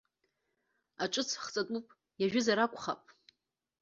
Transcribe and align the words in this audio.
Аҿыц 1.03 1.29
хҵатәуп, 1.43 1.87
иажәызар 2.21 2.59
акәхап! 2.59 3.01